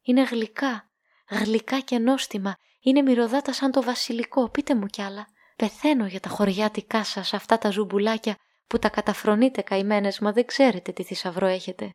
«Είναι 0.03 0.23
γλυκά, 0.23 0.91
γλυκά 1.29 1.81
και 1.81 1.99
νόστιμα, 1.99 2.57
είναι 2.81 3.03
μυρωδάτα 3.03 3.53
σαν 3.53 3.71
το 3.71 3.83
βασιλικό, 3.83 4.51
πείτε 4.51 4.75
μου 4.75 4.87
κι 4.87 5.03
άλλα. 5.03 5.27
Πεθαίνω 5.57 6.07
για 6.07 6.21
τα 6.21 6.29
χωριάτικά 6.29 7.05
σας, 7.05 7.35
αυτά 7.35 7.59
τα 7.59 7.71
ζουμπουλάκια 7.71 8.37
που 8.67 8.79
τα 8.79 8.89
καταφρονείτε 8.89 9.63
καημένες, 9.63 10.19
μα 10.19 10.33
δεν 10.33 10.47
ξέρετε 10.47 10.93
τι 10.93 11.03
θησαυρό 11.03 11.47
έχετε. 11.47 11.95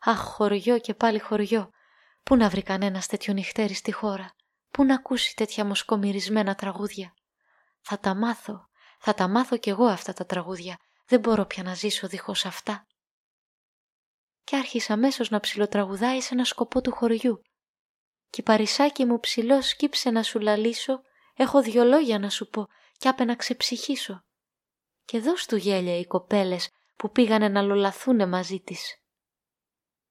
Αχ, 0.00 0.18
χωριό 0.18 0.78
και 0.78 0.94
πάλι 0.94 1.18
χωριό. 1.18 1.70
Πού 2.22 2.36
να 2.36 2.48
βρει 2.48 2.62
κανένας 2.62 3.06
τέτοιο 3.06 3.32
νυχτέρι 3.32 3.74
στη 3.74 3.92
χώρα; 3.92 4.34
Πού 4.70 4.84
να 4.84 4.94
ακούσει 4.94 5.36
τέτοια 5.36 5.64
μοσκομυρισμένα 5.64 6.54
τραγούδια; 6.54 7.14
Θα 7.80 7.98
τα 7.98 8.14
μάθω, 8.14 8.68
θα 8.98 9.14
τα 9.14 9.28
μάθω 9.28 9.56
κι 9.56 9.70
εγώ 9.70 9.84
αυτά 9.84 10.12
τα 10.12 10.26
τραγούδια. 10.26 10.78
Δεν 11.06 11.20
μπορώ 11.20 11.44
πια 11.44 11.62
να 11.62 11.74
ζήσω 11.74 12.06
δίχως 12.06 12.44
αυτά. 12.44 12.86
Και 14.44 14.56
άρχισα 14.56 14.92
αμέσως 14.92 15.30
να 15.30 15.40
ψιλοτραγουδάει 15.40 16.20
σε 16.20 16.34
ένα 16.34 16.44
σκοπό 16.44 16.80
του 16.80 16.92
χωριού. 16.92 17.42
Κι 18.30 18.42
παρισάκι 18.42 19.04
μου 19.04 19.20
ψηλό 19.20 19.62
σκύψε 19.62 20.10
να 20.10 20.22
σου 20.22 20.40
λαλήσω, 20.40 21.02
έχω 21.34 21.62
δυο 21.62 21.84
λόγια 21.84 22.18
να 22.18 22.30
σου 22.30 22.48
πω 22.48 22.66
κι 22.98 23.08
άπε 23.08 23.24
να 23.24 23.36
ξεψυχήσω. 23.36 24.24
Και 25.04 25.20
δώσ' 25.20 25.46
του 25.46 25.56
γέλια 25.56 25.98
οι 25.98 26.06
κοπέλες 26.06 26.70
που 26.96 27.10
πήγανε 27.10 27.48
να 27.48 27.62
λολαθούνε 27.62 28.26
μαζί 28.26 28.60
της. 28.60 28.96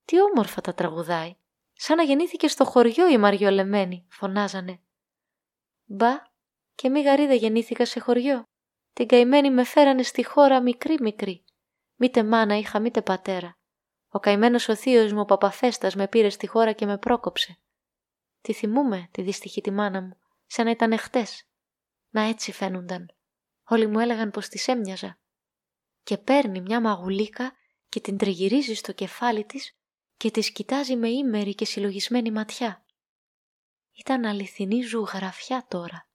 Τι 0.05 0.21
όμορφα 0.21 0.61
τα 0.61 0.73
τραγουδάει 0.73 1.35
σαν 1.83 1.97
να 1.97 2.03
γεννήθηκε 2.03 2.47
στο 2.47 2.65
χωριό 2.65 3.09
η 3.09 3.17
Μαριολεμένη, 3.17 4.07
φωνάζανε. 4.09 4.81
Μπα, 5.85 6.09
και 6.75 6.89
μη 6.89 7.01
γαρίδα 7.01 7.33
γεννήθηκα 7.33 7.85
σε 7.85 7.99
χωριό. 7.99 8.43
Την 8.93 9.07
καημένη 9.07 9.51
με 9.51 9.63
φέρανε 9.63 10.03
στη 10.03 10.25
χώρα 10.25 10.61
μικρή 10.61 10.97
μικρή. 10.99 11.45
Μήτε 11.95 12.23
μάνα 12.23 12.57
είχα, 12.57 12.79
μήτε 12.79 13.01
πατέρα. 13.01 13.57
Ο 14.13 14.19
καημένος 14.19 14.67
ο 14.67 14.75
θείος 14.75 15.11
μου 15.11 15.19
ο 15.19 15.25
Παπαφέστα 15.25 15.91
με 15.95 16.07
πήρε 16.07 16.29
στη 16.29 16.47
χώρα 16.47 16.71
και 16.71 16.85
με 16.85 16.97
πρόκοψε. 16.97 17.57
Τη 18.41 18.53
θυμούμε 18.53 19.07
τη 19.11 19.21
δυστυχή 19.21 19.61
τη 19.61 19.71
μάνα 19.71 20.01
μου, 20.01 20.17
σαν 20.45 20.65
να 20.65 20.71
ήταν 20.71 20.97
χτες. 20.97 21.47
Να 22.09 22.21
έτσι 22.21 22.51
φαίνονταν. 22.51 23.15
Όλοι 23.63 23.87
μου 23.87 23.99
έλεγαν 23.99 24.31
πως 24.31 24.47
της 24.47 24.67
έμοιαζα. 24.67 25.19
Και 26.03 26.17
παίρνει 26.17 26.61
μια 26.61 26.81
μαγουλίκα 26.81 27.53
και 27.89 27.99
την 27.99 28.17
τριγυρίζει 28.17 28.73
στο 28.73 28.91
κεφάλι 28.91 29.45
της 29.45 29.77
και 30.17 30.31
τις 30.31 30.51
κοιτάζει 30.51 30.95
με 30.95 31.09
ήμερη 31.09 31.55
και 31.55 31.65
συλλογισμένη 31.65 32.31
ματιά. 32.31 32.85
Ήταν 33.99 34.25
αληθινή 34.25 34.81
ζωγραφιά 34.81 35.65
τώρα. 35.67 36.09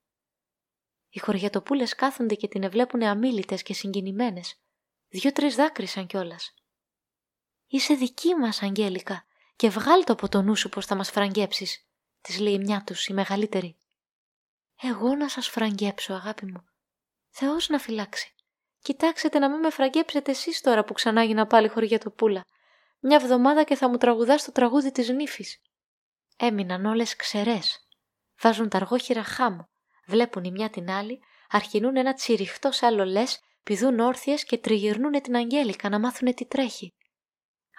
Οι 1.08 1.18
χωριατοπούλες 1.18 1.94
κάθονται 1.94 2.34
και 2.34 2.48
την 2.48 2.62
εβλέπουν 2.62 3.02
αμήλυτες 3.02 3.62
και 3.62 3.74
συγκινημένες. 3.74 4.60
Δυο-τρεις 5.08 5.54
δάκρυσαν 5.54 6.06
κιόλας. 6.06 6.54
«Είσαι 7.66 7.94
δική 7.94 8.34
μας, 8.34 8.62
Αγγέλικα, 8.62 9.24
και 9.56 9.68
βγάλ 9.68 10.04
το 10.04 10.12
από 10.12 10.28
το 10.28 10.42
νου 10.42 10.56
σου 10.56 10.68
πως 10.68 10.86
θα 10.86 10.94
μας 10.94 11.10
φραγκέψεις», 11.10 11.86
της 12.20 12.38
λέει 12.38 12.58
μια 12.58 12.82
τους 12.86 13.06
η 13.06 13.12
μεγαλύτερη. 13.12 13.76
«Εγώ 14.82 15.14
να 15.14 15.28
σας 15.28 15.48
φραγκέψω, 15.48 16.12
αγάπη 16.12 16.46
μου. 16.46 16.64
Θεός 17.28 17.68
να 17.68 17.78
φυλάξει. 17.78 18.34
Κοιτάξτε 18.82 19.38
να 19.38 19.50
μην 19.50 19.58
με 19.58 19.70
φραγκέψετε 19.70 20.30
εσείς 20.30 20.60
τώρα 20.60 20.84
που 20.84 20.92
ξανά 20.92 21.24
γίνα 21.24 21.46
πάλι 21.46 21.68
χωριατοπούλα. 21.68 22.44
Μια 23.00 23.18
βδομάδα 23.18 23.64
και 23.64 23.74
θα 23.74 23.88
μου 23.88 23.96
τραγουδάς 23.96 24.44
το 24.44 24.52
τραγούδι 24.52 24.92
της 24.92 25.08
νύφης. 25.08 25.60
Έμειναν 26.36 26.84
όλες 26.84 27.16
ξερές. 27.16 27.88
Βάζουν 28.40 28.68
τα 28.68 28.76
αργόχειρα 28.76 29.22
χάμω. 29.22 29.68
Βλέπουν 30.06 30.44
η 30.44 30.50
μια 30.50 30.70
την 30.70 30.90
άλλη, 30.90 31.20
αρχινούν 31.48 31.96
ένα 31.96 32.14
τσιριχτό 32.14 32.70
άλλο 32.80 33.04
λες, 33.04 33.40
πηδούν 33.62 34.00
όρθιες 34.00 34.44
και 34.44 34.58
τριγυρνούν 34.58 35.20
την 35.22 35.36
Αγγέλικα 35.36 35.88
να 35.88 35.98
μάθουν 35.98 36.34
τι 36.34 36.44
τρέχει. 36.44 36.94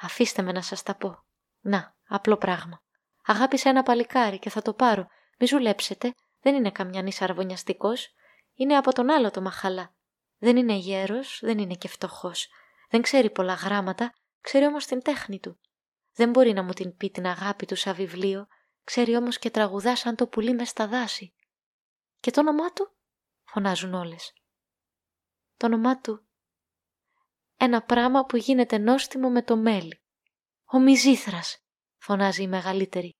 Αφήστε 0.01 0.41
με 0.41 0.51
να 0.51 0.61
σας 0.61 0.83
τα 0.83 0.95
πω. 0.95 1.23
Να, 1.59 1.95
απλό 2.07 2.37
πράγμα. 2.37 2.81
Αγάπησα 3.25 3.69
ένα 3.69 3.83
παλικάρι 3.83 4.39
και 4.39 4.49
θα 4.49 4.61
το 4.61 4.73
πάρω. 4.73 5.07
Μη 5.39 5.47
ζουλέψετε, 5.47 6.13
δεν 6.41 6.55
είναι 6.55 6.71
καμιά 6.71 7.01
νης 7.01 7.21
αρβωνιαστικός. 7.21 8.13
Είναι 8.53 8.77
από 8.77 8.93
τον 8.93 9.09
άλλο 9.09 9.31
το 9.31 9.41
μαχαλά. 9.41 9.95
Δεν 10.37 10.57
είναι 10.57 10.73
γέρος, 10.73 11.39
δεν 11.41 11.57
είναι 11.57 11.75
και 11.75 11.87
φτωχός. 11.87 12.47
Δεν 12.89 13.01
ξέρει 13.01 13.29
πολλά 13.29 13.53
γράμματα, 13.53 14.13
ξέρει 14.41 14.65
όμως 14.65 14.85
την 14.85 15.01
τέχνη 15.01 15.39
του. 15.39 15.59
Δεν 16.13 16.29
μπορεί 16.29 16.53
να 16.53 16.63
μου 16.63 16.71
την 16.71 16.97
πει 16.97 17.09
την 17.09 17.25
αγάπη 17.27 17.65
του 17.65 17.75
σαν 17.75 17.95
βιβλίο, 17.95 18.47
ξέρει 18.83 19.15
όμως 19.15 19.39
και 19.39 19.49
τραγουδά 19.49 19.95
σαν 19.95 20.15
το 20.15 20.27
πουλί 20.27 20.53
μες 20.53 20.69
στα 20.69 20.87
δάση. 20.87 21.33
Και 22.19 22.31
το 22.31 22.39
όνομά 22.39 22.71
του, 22.73 22.95
φωνάζουν 23.43 23.93
όλες. 23.93 24.33
Το 25.57 25.65
όνομά 25.65 25.99
του, 25.99 26.26
ένα 27.57 27.81
πράγμα 27.81 28.25
που 28.25 28.37
γίνεται 28.37 28.77
νόστιμο 28.77 29.29
με 29.29 29.41
το 29.41 29.57
μέλι. 29.57 30.01
Ο 30.65 30.79
Μιζήθρας, 30.79 31.57
φωνάζει 31.97 32.43
η 32.43 32.47
μεγαλύτερη. 32.47 33.15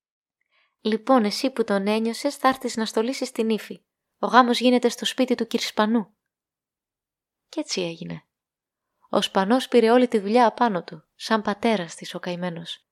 Λοιπόν, 0.82 1.26
εσύ 1.26 1.52
που 1.52 1.64
τον 1.64 1.88
ένιωσες 1.88 2.36
θα 2.36 2.48
έρθεις 2.48 2.76
να 2.76 2.86
στολίσεις 2.86 3.32
την 3.32 3.50
ύφη. 3.50 3.82
Ο 4.20 4.28
γάμος 4.28 4.60
γίνεται 4.60 4.90
στο 4.90 5.06
σπίτι 5.06 5.36
του 5.36 5.48
Κυρσπανού. 5.48 6.16
Κι 7.50 7.60
έτσι 7.60 7.82
έγινε. 7.82 8.22
Ο 9.10 9.22
Σπανός 9.22 9.68
πήρε 9.68 9.92
όλη 9.92 10.08
τη 10.08 10.20
δουλειά 10.20 10.48
απάνω 10.48 10.84
του, 10.84 11.04
σαν 11.16 11.42
πατέρας 11.42 11.96
της 11.96 12.16
ο 12.16 12.20
καημένος. 12.20 12.86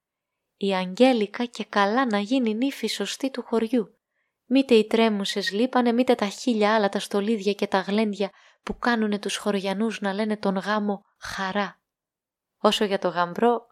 Η 0.58 0.74
Αγγέλικα 0.76 1.46
και 1.46 1.66
καλά 1.66 2.06
να 2.06 2.20
γίνει 2.20 2.54
νύφη 2.54 2.88
σωστή 2.88 3.32
του 3.32 3.42
χωριού. 3.42 4.00
Μήτε 4.46 4.76
οι 4.76 4.88
τρέμουσες 4.88 5.52
λείπανε, 5.52 5.92
μήτε 5.92 6.16
τα 6.16 6.26
χίλια 6.26 6.76
άλλα 6.76 6.90
τα 6.90 7.00
στολίδια 7.00 7.54
και 7.54 7.68
τα 7.68 7.80
γλέντια 7.80 8.32
που 8.64 8.78
κάνουνε 8.78 9.20
τους 9.20 9.38
χωριανούς 9.38 10.02
να 10.02 10.14
λένε 10.14 10.38
τον 10.38 10.56
γάμο 10.58 11.02
χαρά. 11.26 11.80
Όσο 12.58 12.86
για 12.86 13.00
το 13.00 13.08
γαμπρό, 13.08 13.68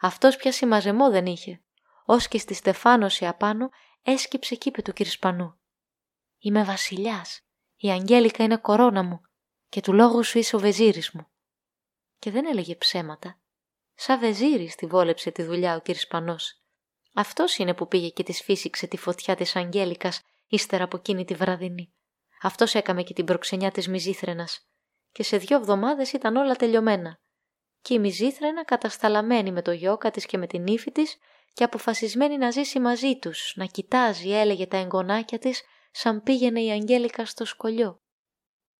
αυτός 0.00 0.36
πια 0.36 0.52
συμμαζεμό 0.52 1.10
δεν 1.10 1.26
είχε. 1.26 1.62
Ως 2.04 2.28
και 2.28 2.38
στη 2.38 2.54
στεφάνωση 2.54 3.26
απάνω 3.26 3.68
έσκυψε 4.02 4.54
κήπη 4.54 4.82
του 4.82 4.92
Κυρσπανού. 4.92 5.58
Είμαι 6.38 6.64
βασιλιάς, 6.64 7.40
η 7.76 7.90
Αγγέλικα 7.90 8.44
είναι 8.44 8.56
κορώνα 8.56 9.02
μου 9.02 9.20
και 9.68 9.80
του 9.80 9.92
λόγου 9.92 10.24
σου 10.24 10.38
είσαι 10.38 10.56
ο 10.56 10.58
βεζίρης 10.58 11.10
μου. 11.10 11.26
Και 12.18 12.30
δεν 12.30 12.46
έλεγε 12.46 12.76
ψέματα. 12.76 13.38
Σαν 13.94 14.18
βεζίρης 14.18 14.74
τη 14.74 14.86
βόλεψε 14.86 15.30
τη 15.30 15.42
δουλειά 15.42 15.76
ο 15.76 15.80
Κυρσπανός. 15.80 16.62
Αυτός 17.14 17.56
είναι 17.56 17.74
που 17.74 17.88
πήγε 17.88 18.08
και 18.08 18.22
της 18.22 18.42
φύσηξε 18.42 18.86
τη 18.86 18.96
φωτιά 18.96 19.34
της 19.34 19.56
Αγγέλικας 19.56 20.22
ύστερα 20.46 20.84
από 20.84 20.96
εκείνη 20.96 21.24
τη 21.24 21.34
βραδινή. 21.34 21.94
Αυτός 22.42 22.74
έκαμε 22.74 23.02
και 23.02 23.12
την 23.12 23.24
προξενιά 23.24 23.70
της 23.70 23.88
Μιζήθρενας. 23.88 24.68
Και 25.14 25.22
σε 25.22 25.36
δύο 25.36 25.56
εβδομάδες 25.56 26.12
ήταν 26.12 26.36
όλα 26.36 26.54
τελειωμένα. 26.54 27.20
Και 27.80 27.94
η 27.94 27.98
Μιζήθρενα 27.98 28.64
κατασταλαμένη 28.64 29.52
με 29.52 29.62
το 29.62 29.72
γιόκα 29.72 30.10
της 30.10 30.26
και 30.26 30.38
με 30.38 30.46
την 30.46 30.66
ύφη 30.66 30.92
της 30.92 31.16
και 31.52 31.64
αποφασισμένη 31.64 32.36
να 32.36 32.50
ζήσει 32.50 32.80
μαζί 32.80 33.18
τους, 33.18 33.52
να 33.56 33.64
κοιτάζει, 33.64 34.30
έλεγε 34.30 34.66
τα 34.66 34.76
εγγονάκια 34.76 35.38
της, 35.38 35.62
σαν 35.90 36.22
πήγαινε 36.22 36.60
η 36.60 36.70
Αγγέλικα 36.70 37.26
στο 37.26 37.44
σκολιό. 37.44 38.02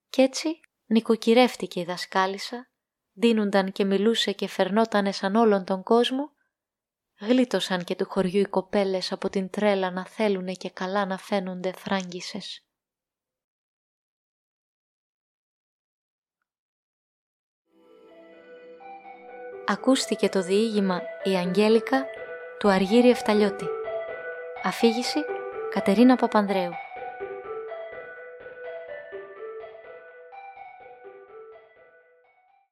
Κι 0.09 0.23
έτσι 0.23 0.61
νοικοκυρεύτηκε 0.87 1.81
η 1.81 1.85
δασκάλισσα, 1.85 2.71
δίνονταν 3.13 3.73
και 3.73 3.85
μιλούσε 3.85 4.33
και 4.33 4.49
φερνότανε 4.49 5.13
σαν 5.13 5.35
όλον 5.37 5.65
τον 5.65 5.83
κόσμο, 5.83 6.33
γλίτωσαν 7.21 7.85
και 7.85 7.95
του 7.95 8.07
χωριού 8.09 8.41
οι 8.41 8.45
κοπέλες 8.45 9.13
από 9.13 9.29
την 9.31 9.51
τρέλα 9.51 9.91
να 9.91 10.07
θέλουνε 10.07 10.53
και 10.53 10.71
καλά 10.71 11.07
να 11.07 11.19
φαίνονται 11.19 11.73
φράγκισες. 11.73 12.64
Ακούστηκε 19.67 20.29
το 20.29 20.43
διήγημα 20.43 21.03
«Η 21.23 21.31
Αγγέλικα» 21.31 22.07
του 22.59 22.69
Αργύρι 22.69 23.11
Εφταλιώτη. 23.11 23.67
Αφήγηση 24.63 25.25
Κατερίνα 25.71 26.17
Παπανδρέου. 26.17 26.84